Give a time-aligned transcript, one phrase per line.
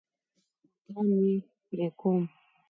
[0.91, 1.35] نوکان مي
[1.67, 2.23] پرې کوم.